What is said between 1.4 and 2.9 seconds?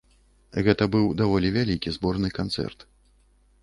вялікі зборны канцэрт.